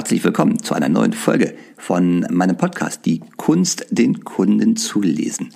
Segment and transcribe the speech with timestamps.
[0.00, 5.50] Herzlich willkommen zu einer neuen Folge von meinem Podcast, die Kunst, den Kunden zu lesen.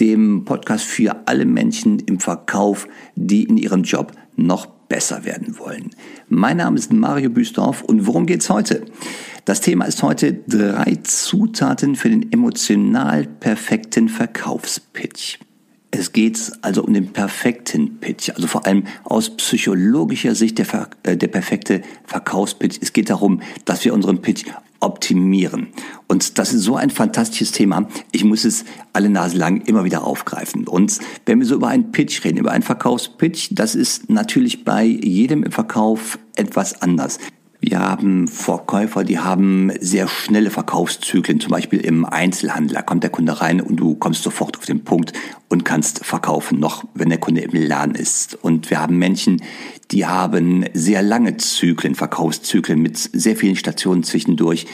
[0.00, 5.90] Dem Podcast für alle Menschen im Verkauf, die in ihrem Job noch besser werden wollen.
[6.30, 8.86] Mein Name ist Mario Büstorf und worum geht's heute?
[9.44, 15.38] Das Thema ist heute drei Zutaten für den emotional perfekten Verkaufspitch.
[15.94, 21.18] Es geht also um den perfekten Pitch, also vor allem aus psychologischer Sicht der, äh,
[21.18, 22.78] der perfekte Verkaufspitch.
[22.80, 24.46] Es geht darum, dass wir unseren Pitch
[24.80, 25.68] optimieren.
[26.08, 27.88] Und das ist so ein fantastisches Thema.
[28.10, 30.66] Ich muss es alle Nase lang immer wieder aufgreifen.
[30.66, 34.84] Und wenn wir so über einen Pitch reden, über einen Verkaufspitch, das ist natürlich bei
[34.84, 37.18] jedem im Verkauf etwas anders.
[37.64, 42.74] Wir haben Verkäufer, die haben sehr schnelle Verkaufszyklen, zum Beispiel im Einzelhandel.
[42.74, 45.12] Da kommt der Kunde rein und du kommst sofort auf den Punkt
[45.48, 48.34] und kannst verkaufen, noch wenn der Kunde im Laden ist.
[48.34, 49.42] Und wir haben Menschen,
[49.92, 54.66] die haben sehr lange Zyklen, Verkaufszyklen mit sehr vielen Stationen zwischendurch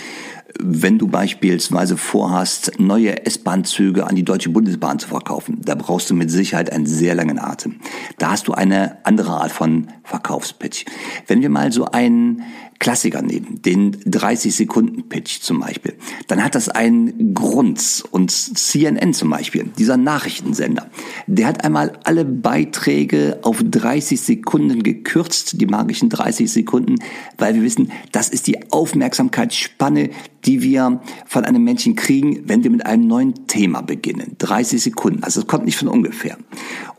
[0.61, 6.15] wenn du beispielsweise vorhast, neue S-Bahn-Züge an die Deutsche Bundesbahn zu verkaufen, da brauchst du
[6.15, 7.77] mit Sicherheit einen sehr langen Atem.
[8.19, 10.87] Da hast du eine andere Art von Verkaufspitch.
[11.27, 12.43] Wenn wir mal so einen
[12.79, 15.95] Klassiker nehmen, den 30-Sekunden-Pitch zum Beispiel,
[16.29, 18.05] dann hat das einen Grund.
[18.11, 20.89] Und CNN zum Beispiel, dieser Nachrichtensender,
[21.27, 26.97] der hat einmal alle Beiträge auf 30 Sekunden gekürzt, die magischen 30 Sekunden,
[27.37, 30.11] weil wir wissen, das ist die Aufmerksamkeitsspanne,
[30.45, 34.37] die wir von einem Menschen kriegen, wenn wir mit einem neuen Thema beginnen.
[34.39, 35.25] 30 Sekunden.
[35.25, 36.39] Also es kommt nicht von ungefähr.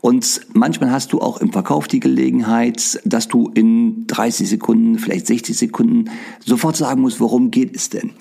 [0.00, 5.26] Und manchmal hast du auch im Verkauf die Gelegenheit, dass du in 30 Sekunden, vielleicht
[5.26, 6.10] 60 Sekunden
[6.44, 8.12] sofort sagen musst, worum geht es denn?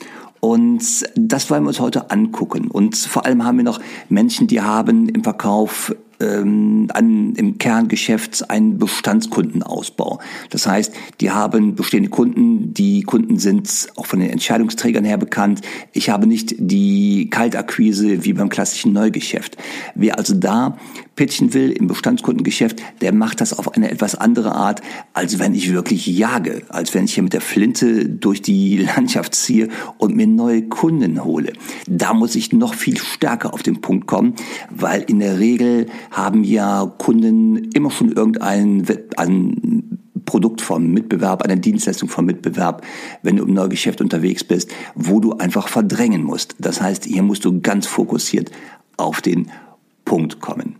[0.41, 0.83] Und
[1.16, 2.69] das wollen wir uns heute angucken.
[2.69, 8.50] Und vor allem haben wir noch Menschen, die haben im Verkauf ähm, an, im Kerngeschäft
[8.50, 10.19] einen Bestandskundenausbau.
[10.50, 15.61] Das heißt, die haben bestehende Kunden, die Kunden sind auch von den Entscheidungsträgern her bekannt.
[15.94, 19.57] Ich habe nicht die Kaltakquise wie beim klassischen Neugeschäft.
[19.95, 20.77] Wer also da
[21.19, 24.81] pitchen will im Bestandskundengeschäft, der macht das auf eine etwas andere Art,
[25.12, 29.35] als wenn ich wirklich jage, als wenn ich hier mit der Flinte durch die Landschaft
[29.35, 31.52] ziehe und mir neue Kunden hole.
[31.90, 34.34] Da muss ich noch viel stärker auf den Punkt kommen,
[34.69, 38.86] weil in der Regel haben ja Kunden immer schon irgendein
[39.18, 42.86] ein Produkt vom Mitbewerb, eine Dienstleistung vom Mitbewerb,
[43.24, 46.56] wenn du im Neugeschäft unterwegs bist, wo du einfach verdrängen musst.
[46.59, 48.51] Das heißt, hier musst du ganz fokussiert
[48.96, 49.51] auf den
[50.09, 50.75] Punkt kommen.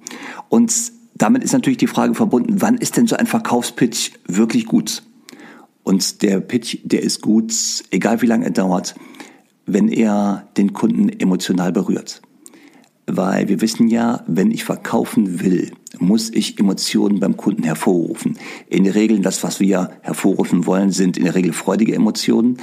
[0.50, 0.74] Und
[1.16, 5.04] damit ist natürlich die Frage verbunden, wann ist denn so ein Verkaufspitch wirklich gut?
[5.84, 7.54] Und der Pitch, der ist gut,
[7.92, 8.96] egal wie lange er dauert,
[9.66, 12.22] wenn er den Kunden emotional berührt.
[13.06, 18.38] Weil wir wissen ja, wenn ich verkaufen will, muss ich Emotionen beim Kunden hervorrufen.
[18.70, 22.58] In der Regel, das, was wir hervorrufen wollen, sind in der Regel freudige Emotionen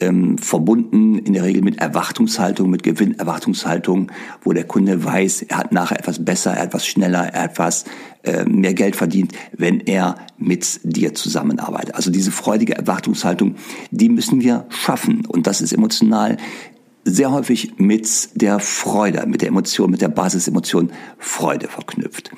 [0.00, 5.72] ähm, verbunden in der Regel mit Erwartungshaltung, mit Gewinnerwartungshaltung, wo der Kunde weiß, er hat
[5.72, 7.84] nachher etwas besser, er etwas schneller, er etwas
[8.22, 11.94] äh, mehr Geld verdient, wenn er mit dir zusammenarbeitet.
[11.94, 13.56] Also diese freudige Erwartungshaltung,
[13.90, 16.36] die müssen wir schaffen und das ist emotional
[17.04, 22.32] sehr häufig mit der Freude, mit der Emotion, mit der Basisemotion Freude verknüpft.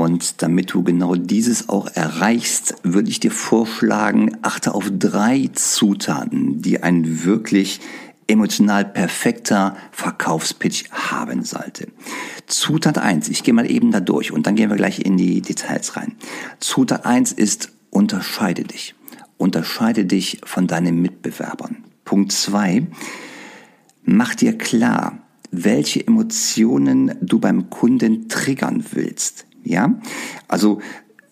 [0.00, 6.62] Und damit du genau dieses auch erreichst, würde ich dir vorschlagen, achte auf drei Zutaten,
[6.62, 7.80] die ein wirklich
[8.26, 11.88] emotional perfekter Verkaufspitch haben sollte.
[12.46, 15.42] Zutat eins, ich gehe mal eben da durch und dann gehen wir gleich in die
[15.42, 16.14] Details rein.
[16.60, 18.94] Zutat eins ist, unterscheide dich.
[19.36, 21.84] Unterscheide dich von deinen Mitbewerbern.
[22.06, 22.86] Punkt zwei,
[24.04, 25.18] mach dir klar,
[25.50, 29.44] welche Emotionen du beim Kunden triggern willst.
[29.64, 29.94] Ja,
[30.48, 30.80] also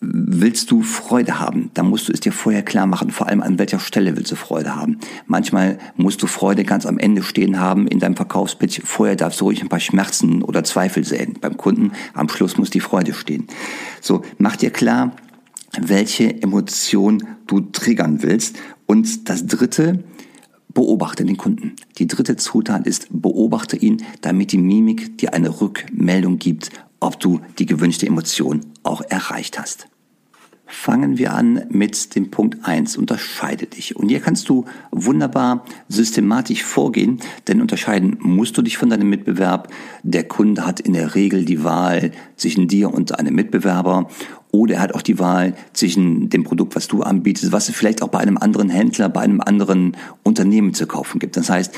[0.01, 3.59] willst du Freude haben, dann musst du es dir vorher klar machen, vor allem an
[3.59, 4.97] welcher Stelle willst du Freude haben.
[5.27, 8.81] Manchmal musst du Freude ganz am Ende stehen haben in deinem Verkaufspitch.
[8.85, 11.37] Vorher darfst du ruhig ein paar Schmerzen oder Zweifel sehen.
[11.41, 13.47] Beim Kunden am Schluss muss die Freude stehen.
[13.99, 15.11] So, mach dir klar,
[15.77, 18.57] welche Emotion du triggern willst.
[18.85, 20.03] Und das dritte,
[20.73, 21.73] beobachte den Kunden.
[21.97, 27.41] Die dritte Zutat ist, beobachte ihn, damit die Mimik dir eine Rückmeldung gibt, ob du
[27.57, 29.87] die gewünschte Emotion auch erreicht hast.
[30.71, 32.95] Fangen wir an mit dem Punkt eins.
[32.95, 33.95] Unterscheide dich.
[33.95, 39.73] Und hier kannst du wunderbar systematisch vorgehen, denn unterscheiden musst du dich von deinem Mitbewerb.
[40.03, 44.09] Der Kunde hat in der Regel die Wahl zwischen dir und einem Mitbewerber
[44.51, 48.03] oder er hat auch die Wahl zwischen dem Produkt, was du anbietest, was es vielleicht
[48.03, 51.35] auch bei einem anderen Händler, bei einem anderen Unternehmen zu kaufen gibt.
[51.35, 51.73] Das heißt,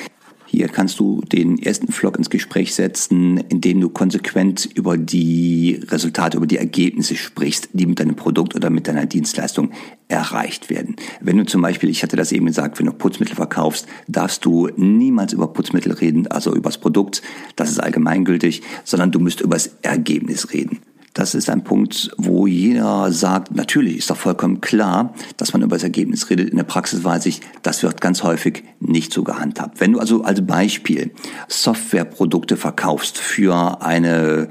[0.53, 6.35] Hier kannst du den ersten Vlog ins Gespräch setzen, indem du konsequent über die Resultate,
[6.35, 9.71] über die Ergebnisse sprichst, die mit deinem Produkt oder mit deiner Dienstleistung
[10.09, 10.97] erreicht werden.
[11.21, 14.67] Wenn du zum Beispiel, ich hatte das eben gesagt, wenn du Putzmittel verkaufst, darfst du
[14.75, 17.21] niemals über Putzmittel reden, also über das Produkt,
[17.55, 20.79] das ist allgemeingültig, sondern du musst über das Ergebnis reden.
[21.13, 25.75] Das ist ein Punkt, wo jeder sagt, natürlich ist doch vollkommen klar, dass man über
[25.75, 26.49] das Ergebnis redet.
[26.49, 29.81] In der Praxis weiß ich, das wird ganz häufig nicht so gehandhabt.
[29.81, 31.11] Wenn du also als Beispiel
[31.49, 34.47] Softwareprodukte verkaufst für eine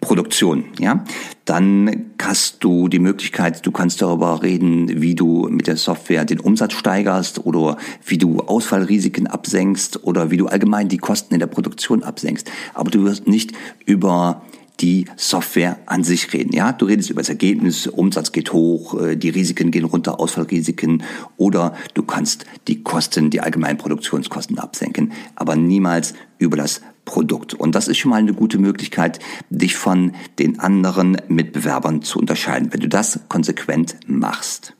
[0.00, 1.04] Produktion, ja,
[1.46, 6.40] dann hast du die Möglichkeit, du kannst darüber reden, wie du mit der Software den
[6.40, 11.46] Umsatz steigerst oder wie du Ausfallrisiken absenkst oder wie du allgemein die Kosten in der
[11.46, 12.50] Produktion absenkst.
[12.74, 13.52] Aber du wirst nicht
[13.86, 14.42] über
[14.80, 16.52] die Software an sich reden.
[16.52, 21.02] Ja, du redest über das Ergebnis, Umsatz geht hoch, äh, die Risiken gehen runter, Ausfallrisiken
[21.36, 27.54] oder du kannst die Kosten, die allgemeinen Produktionskosten absenken, aber niemals über das Produkt.
[27.54, 29.18] Und das ist schon mal eine gute Möglichkeit,
[29.50, 34.74] dich von den anderen Mitbewerbern zu unterscheiden, wenn du das konsequent machst.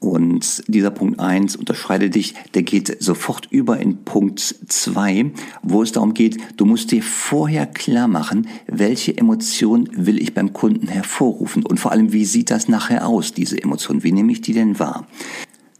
[0.00, 5.30] Und dieser Punkt eins unterscheidet dich, der geht sofort über in Punkt zwei,
[5.62, 10.54] wo es darum geht, du musst dir vorher klar machen, welche Emotion will ich beim
[10.54, 14.40] Kunden hervorrufen und vor allem, wie sieht das nachher aus, diese Emotion, wie nehme ich
[14.40, 15.06] die denn wahr?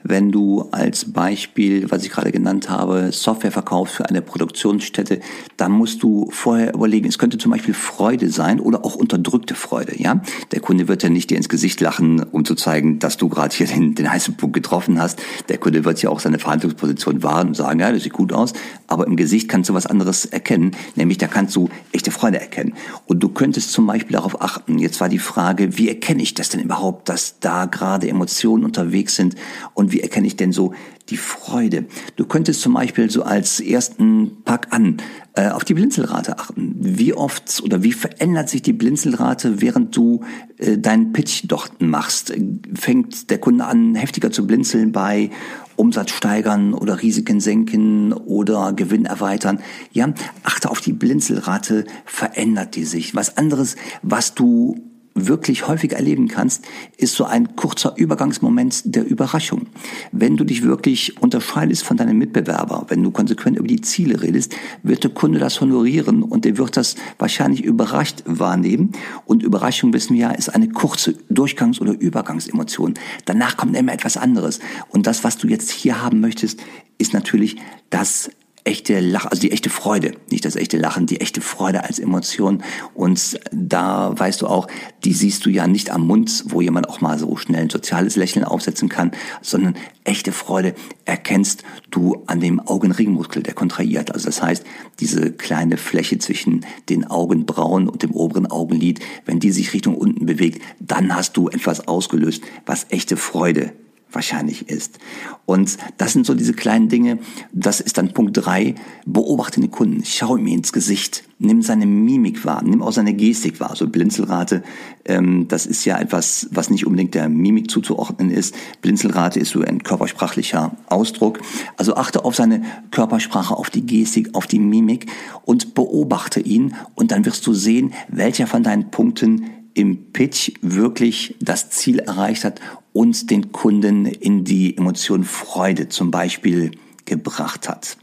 [0.03, 5.21] Wenn du als Beispiel, was ich gerade genannt habe, Software verkaufst für eine Produktionsstätte,
[5.57, 10.01] dann musst du vorher überlegen, es könnte zum Beispiel Freude sein oder auch unterdrückte Freude,
[10.01, 10.23] ja.
[10.53, 13.55] Der Kunde wird ja nicht dir ins Gesicht lachen, um zu zeigen, dass du gerade
[13.55, 15.21] hier den, den heißen Punkt getroffen hast.
[15.49, 18.53] Der Kunde wird ja auch seine Verhandlungsposition wahren und sagen, ja, das sieht gut aus,
[18.87, 22.75] aber im Gesicht kannst du was anderes erkennen, nämlich da kannst du echte Freude erkennen.
[23.07, 26.49] Und du könntest zum Beispiel darauf achten, jetzt war die Frage, wie erkenne ich das
[26.49, 29.35] denn überhaupt, dass da gerade Emotionen unterwegs sind
[29.75, 30.75] und wie erkenne ich denn so
[31.09, 31.87] die Freude?
[32.17, 34.99] Du könntest zum Beispiel so als ersten Pack an
[35.35, 36.77] äh, auf die Blinzelrate achten.
[36.79, 40.23] Wie oft oder wie verändert sich die Blinzelrate, während du
[40.59, 42.33] äh, deinen Pitch dort machst?
[42.75, 45.31] Fängt der Kunde an, heftiger zu blinzeln bei
[45.77, 49.61] Umsatz steigern oder Risiken senken oder Gewinn erweitern.
[49.93, 50.13] Ja,
[50.43, 53.15] achte auf die Blinzelrate, verändert die sich.
[53.15, 56.65] Was anderes, was du wirklich häufig erleben kannst,
[56.97, 59.67] ist so ein kurzer Übergangsmoment der Überraschung.
[60.13, 64.55] Wenn du dich wirklich unterscheidest von deinem Mitbewerber, wenn du konsequent über die Ziele redest,
[64.83, 68.93] wird der Kunde das honorieren und der wird das wahrscheinlich überrascht wahrnehmen.
[69.25, 72.95] Und Überraschung, wissen wir ja, ist eine kurze Durchgangs- oder Übergangsemotion.
[73.25, 74.61] Danach kommt immer etwas anderes.
[74.89, 76.61] Und das, was du jetzt hier haben möchtest,
[76.99, 77.57] ist natürlich
[77.89, 78.31] das
[78.71, 82.63] echte Lachen, also die echte Freude, nicht das echte Lachen, die echte Freude als Emotion.
[82.95, 84.69] Und da weißt du auch,
[85.05, 88.15] die siehst du ja nicht am Mund, wo jemand auch mal so schnell ein soziales
[88.15, 89.11] Lächeln aufsetzen kann,
[89.43, 89.75] sondern
[90.05, 90.75] echte Freude
[91.05, 94.13] erkennst du an dem Augenringmuskel, der kontrahiert.
[94.15, 94.65] Also das heißt,
[95.01, 100.27] diese kleine Fläche zwischen den Augenbrauen und dem oberen Augenlid, wenn die sich Richtung unten
[100.27, 103.73] bewegt, dann hast du etwas ausgelöst, was echte Freude
[104.13, 104.99] wahrscheinlich ist.
[105.47, 107.19] Und das sind so diese kleinen Dinge.
[107.53, 108.75] Das ist dann Punkt drei.
[109.07, 110.03] Beobachte den Kunden.
[110.05, 111.25] Schau ihm ins Gesicht.
[111.39, 112.63] Nimm seine Mimik wahr.
[112.63, 113.75] Nimm auch seine Gestik wahr.
[113.75, 114.63] So Blinzelrate,
[115.07, 118.55] ähm, das ist ja etwas, was nicht unbedingt der Mimik zuzuordnen ist.
[118.83, 121.41] Blinzelrate ist so ein körpersprachlicher Ausdruck.
[121.77, 125.07] Also achte auf seine Körpersprache, auf die Gestik, auf die Mimik
[125.45, 126.75] und beobachte ihn.
[126.95, 132.45] Und dann wirst du sehen, welcher von deinen Punkten im Pitch wirklich das Ziel erreicht
[132.45, 132.61] hat
[132.93, 136.73] und den Kunden in die Emotion Freude zum Beispiel
[137.05, 137.97] gebracht hat.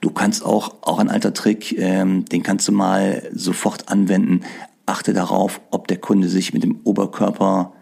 [0.00, 4.42] Du kannst auch, auch ein alter Trick, ähm, den kannst du mal sofort anwenden.
[4.86, 7.72] Achte darauf, ob der Kunde sich mit dem Oberkörper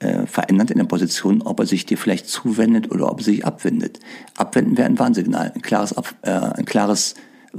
[0.00, 3.44] äh, verändert in der Position, ob er sich dir vielleicht zuwendet oder ob er sich
[3.44, 4.00] abwendet.
[4.36, 7.14] Abwenden wäre ein Warnsignal, ein klares, Ab, äh, ein klares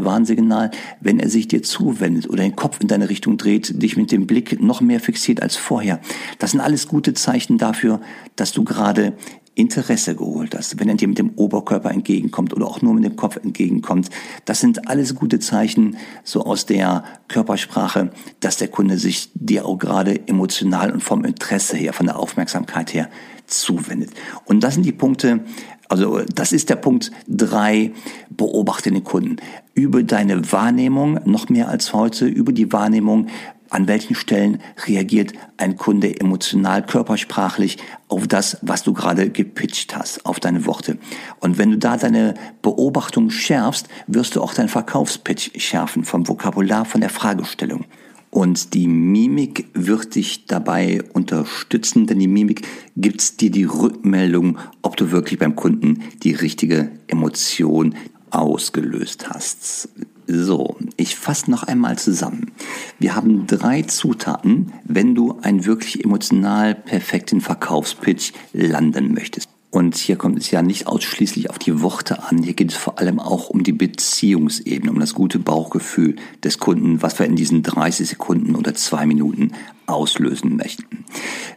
[0.05, 4.11] Warnsignal, wenn er sich dir zuwendet oder den Kopf in deine Richtung dreht, dich mit
[4.11, 5.99] dem Blick noch mehr fixiert als vorher.
[6.39, 8.01] Das sind alles gute Zeichen dafür,
[8.35, 9.13] dass du gerade
[9.59, 13.15] Interesse geholt hast, wenn er dir mit dem Oberkörper entgegenkommt oder auch nur mit dem
[13.15, 14.09] Kopf entgegenkommt.
[14.45, 19.77] Das sind alles gute Zeichen so aus der Körpersprache, dass der Kunde sich dir auch
[19.77, 23.09] gerade emotional und vom Interesse her, von der Aufmerksamkeit her
[23.47, 24.11] zuwendet.
[24.45, 25.41] Und das sind die Punkte,
[25.89, 27.91] also das ist der Punkt drei.
[28.29, 29.37] beobachte den Kunden.
[29.73, 33.27] Über deine Wahrnehmung, noch mehr als heute, über die Wahrnehmung,
[33.69, 40.25] an welchen Stellen reagiert ein Kunde emotional, körpersprachlich auf das, was du gerade gepitcht hast,
[40.25, 40.97] auf deine Worte.
[41.39, 46.85] Und wenn du da deine Beobachtung schärfst, wirst du auch deinen Verkaufspitch schärfen, vom Vokabular,
[46.85, 47.85] von der Fragestellung.
[48.31, 54.97] Und die Mimik wird dich dabei unterstützen, denn die Mimik gibt dir die Rückmeldung, ob
[54.97, 57.95] du wirklich beim Kunden die richtige Emotion
[58.29, 59.89] ausgelöst hast.
[60.31, 62.51] So, ich fasse noch einmal zusammen.
[62.99, 69.49] Wir haben drei Zutaten, wenn du einen wirklich emotional perfekten Verkaufspitch landen möchtest.
[69.71, 72.43] Und hier kommt es ja nicht ausschließlich auf die Worte an.
[72.43, 77.01] Hier geht es vor allem auch um die Beziehungsebene, um das gute Bauchgefühl des Kunden,
[77.01, 79.53] was wir in diesen 30 Sekunden oder zwei Minuten
[79.87, 80.98] auslösen möchten.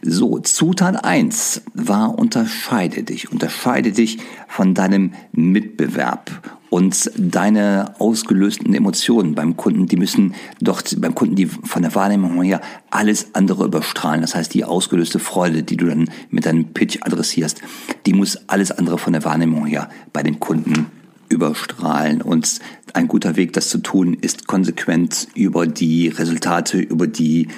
[0.01, 3.31] So, Zutat eins war unterscheide dich.
[3.31, 4.17] Unterscheide dich
[4.47, 6.31] von deinem Mitbewerb
[6.73, 12.41] und deine ausgelösten Emotionen beim Kunden, die müssen doch beim Kunden, die von der Wahrnehmung
[12.41, 14.21] her alles andere überstrahlen.
[14.21, 17.61] Das heißt, die ausgelöste Freude, die du dann mit deinem Pitch adressierst,
[18.07, 20.87] die muss alles andere von der Wahrnehmung her bei dem Kunden
[21.29, 22.23] überstrahlen.
[22.23, 22.59] Und
[22.93, 27.49] ein guter Weg, das zu tun, ist konsequent über die Resultate, über die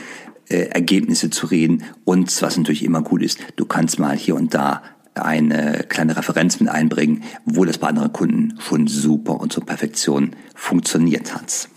[0.50, 1.84] äh, Ergebnisse zu reden.
[2.04, 4.82] Und was natürlich immer gut ist, du kannst mal hier und da
[5.16, 10.32] eine kleine Referenz mit einbringen, wo das bei anderen Kunden schon super und zur Perfektion
[10.54, 11.70] funktioniert hat.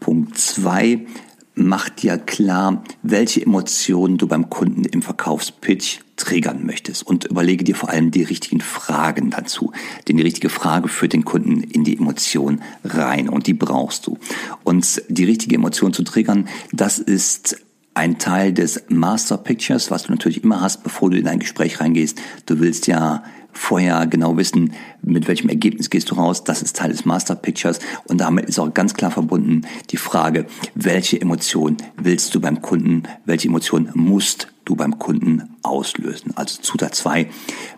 [0.00, 1.06] Punkt zwei
[1.54, 7.74] macht dir klar, welche Emotionen du beim Kunden im Verkaufspitch triggern möchtest und überlege dir
[7.74, 9.72] vor allem die richtigen Fragen dazu.
[10.08, 14.18] Denn die richtige Frage führt den Kunden in die Emotion rein und die brauchst du.
[14.64, 17.58] Und die richtige Emotion zu triggern, das ist
[17.94, 21.80] ein Teil des Master Pictures, was du natürlich immer hast, bevor du in ein Gespräch
[21.80, 22.20] reingehst.
[22.46, 23.22] Du willst ja
[23.52, 24.72] vorher genau wissen,
[25.02, 26.44] mit welchem Ergebnis gehst du raus.
[26.44, 27.80] Das ist Teil des Master Pictures.
[28.04, 33.02] Und damit ist auch ganz klar verbunden die Frage, welche Emotion willst du beim Kunden,
[33.26, 36.32] welche Emotion musst du beim Kunden auslösen.
[36.36, 37.28] Also Zutat 2,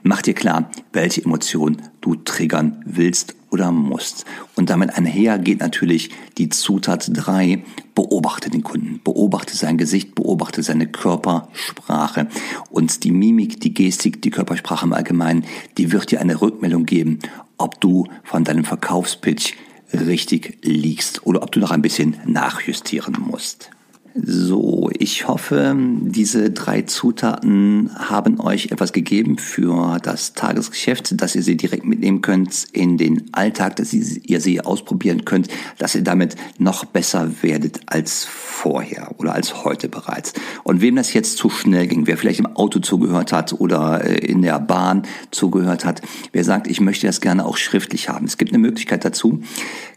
[0.03, 4.25] mach dir klar, welche Emotion du triggern willst oder musst.
[4.57, 7.65] Und damit einher geht natürlich die Zutat 3,
[7.95, 12.27] beobachte den Kunden, beobachte sein Gesicht, beobachte seine Körpersprache.
[12.71, 15.45] Und die Mimik, die Gestik, die Körpersprache im Allgemeinen,
[15.79, 17.21] die wird dir eine Rückmeldung geben,
[17.57, 19.55] ob du von deinem Verkaufspitch
[19.93, 23.71] richtig liegst oder ob du noch ein bisschen nachjustieren musst.
[24.17, 31.43] So, ich hoffe, diese drei Zutaten haben euch etwas gegeben für das Tagesgeschäft, dass ihr
[31.43, 36.37] sie direkt mitnehmen könnt in den Alltag, dass ihr sie ausprobieren könnt, dass ihr damit
[36.59, 40.33] noch besser werdet als vorher oder als heute bereits.
[40.63, 44.17] Und wem das jetzt zu schnell ging, wer vielleicht im Auto zugehört hat oder äh,
[44.17, 46.03] in der Bahn zugehört hat,
[46.33, 48.27] wer sagt, ich möchte das gerne auch schriftlich haben.
[48.27, 49.41] Es gibt eine Möglichkeit dazu.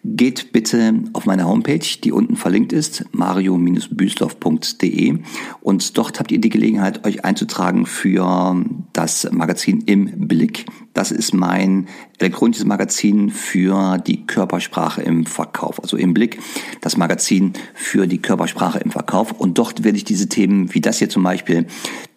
[0.03, 5.19] Geht bitte auf meine Homepage, die unten verlinkt ist, mario-büsloff.de
[5.61, 8.55] und dort habt ihr die Gelegenheit, euch einzutragen für
[8.97, 10.65] das Magazin im Blick.
[10.93, 11.87] Das ist mein
[12.17, 15.79] elektronisches Magazin für die Körpersprache im Verkauf.
[15.83, 16.39] Also im Blick
[16.81, 19.33] das Magazin für die Körpersprache im Verkauf.
[19.33, 21.67] Und dort werde ich diese Themen, wie das hier zum Beispiel,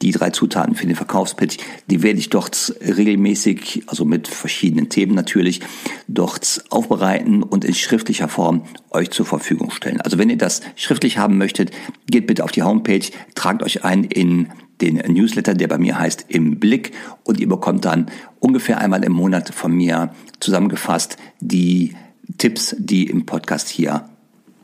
[0.00, 1.58] die drei Zutaten für den Verkaufspitch,
[1.90, 5.60] die werde ich dort regelmäßig, also mit verschiedenen Themen natürlich,
[6.08, 10.00] dort aufbereiten und in schriftlicher Form euch zur Verfügung stellen.
[10.00, 11.72] Also wenn ihr das schriftlich haben möchtet,
[12.10, 14.49] geht bitte auf die Homepage, tragt euch ein in
[14.80, 16.92] den Newsletter, der bei mir heißt Im Blick.
[17.25, 18.06] Und ihr bekommt dann
[18.38, 21.94] ungefähr einmal im Monat von mir zusammengefasst die
[22.38, 24.08] Tipps, die im Podcast hier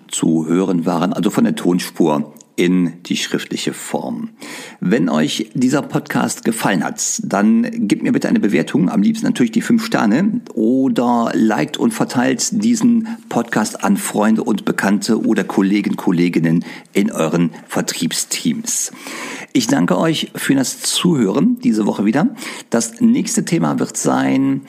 [0.08, 4.30] zu hören waren, also von der Tonspur in die schriftliche Form.
[4.80, 9.52] Wenn euch dieser Podcast gefallen hat, dann gebt mir bitte eine Bewertung, am liebsten natürlich
[9.52, 15.96] die fünf Sterne oder liked und verteilt diesen Podcast an Freunde und Bekannte oder Kollegen,
[15.96, 18.90] Kolleginnen in euren Vertriebsteams.
[19.52, 22.34] Ich danke euch für das Zuhören diese Woche wieder.
[22.70, 24.62] Das nächste Thema wird sein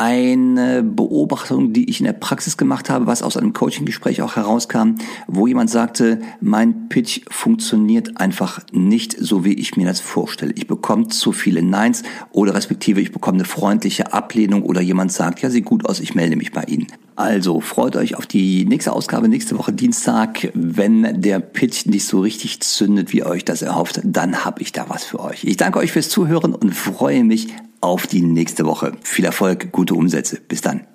[0.00, 4.94] eine Beobachtung, die ich in der Praxis gemacht habe, was aus einem Coaching-Gespräch auch herauskam,
[5.26, 10.54] wo jemand sagte, mein Pitch funktioniert einfach nicht so, wie ich mir das vorstelle.
[10.56, 12.02] Ich bekomme zu viele Neins
[12.32, 16.14] oder respektive ich bekomme eine freundliche Ablehnung oder jemand sagt, ja, sieht gut aus, ich
[16.14, 16.86] melde mich bei Ihnen.
[17.14, 20.50] Also freut euch auf die nächste Ausgabe nächste Woche Dienstag.
[20.54, 24.72] Wenn der Pitch nicht so richtig zündet, wie ihr euch das erhofft, dann habe ich
[24.72, 25.44] da was für euch.
[25.44, 27.48] Ich danke euch fürs Zuhören und freue mich
[27.80, 28.92] auf die nächste Woche.
[29.02, 30.40] Viel Erfolg, gute Umsätze.
[30.40, 30.86] Bis dann.